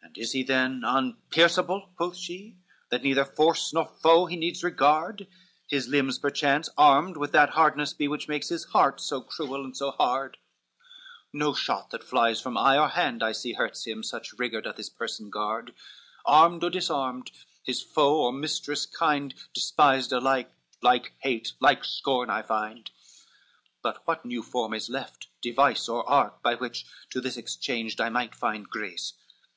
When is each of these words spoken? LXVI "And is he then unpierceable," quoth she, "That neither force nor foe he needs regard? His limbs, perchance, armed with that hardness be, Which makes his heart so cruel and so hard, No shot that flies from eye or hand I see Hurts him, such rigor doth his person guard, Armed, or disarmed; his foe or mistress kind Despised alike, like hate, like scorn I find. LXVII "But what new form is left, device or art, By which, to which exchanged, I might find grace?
LXVI 0.00 0.10
"And 0.10 0.18
is 0.18 0.32
he 0.32 0.42
then 0.42 0.84
unpierceable," 0.84 1.92
quoth 1.96 2.16
she, 2.16 2.56
"That 2.88 3.02
neither 3.02 3.26
force 3.26 3.74
nor 3.74 3.84
foe 3.86 4.24
he 4.24 4.36
needs 4.36 4.64
regard? 4.64 5.26
His 5.66 5.86
limbs, 5.86 6.18
perchance, 6.18 6.70
armed 6.78 7.18
with 7.18 7.32
that 7.32 7.50
hardness 7.50 7.92
be, 7.92 8.08
Which 8.08 8.26
makes 8.26 8.48
his 8.48 8.64
heart 8.66 9.02
so 9.02 9.20
cruel 9.20 9.62
and 9.64 9.76
so 9.76 9.90
hard, 9.90 10.38
No 11.30 11.52
shot 11.52 11.90
that 11.90 12.02
flies 12.04 12.40
from 12.40 12.56
eye 12.56 12.78
or 12.78 12.88
hand 12.88 13.22
I 13.22 13.32
see 13.32 13.52
Hurts 13.54 13.86
him, 13.86 14.02
such 14.02 14.32
rigor 14.32 14.62
doth 14.62 14.78
his 14.78 14.88
person 14.88 15.28
guard, 15.28 15.74
Armed, 16.24 16.64
or 16.64 16.70
disarmed; 16.70 17.30
his 17.62 17.82
foe 17.82 18.18
or 18.22 18.32
mistress 18.32 18.86
kind 18.86 19.34
Despised 19.52 20.10
alike, 20.10 20.50
like 20.80 21.12
hate, 21.18 21.52
like 21.60 21.84
scorn 21.84 22.30
I 22.30 22.40
find. 22.42 22.88
LXVII 22.88 22.90
"But 23.82 24.06
what 24.06 24.24
new 24.24 24.42
form 24.42 24.72
is 24.72 24.88
left, 24.88 25.26
device 25.42 25.86
or 25.86 26.08
art, 26.08 26.40
By 26.40 26.54
which, 26.54 26.86
to 27.10 27.20
which 27.20 27.36
exchanged, 27.36 28.00
I 28.00 28.08
might 28.08 28.34
find 28.34 28.66
grace? 28.68 29.12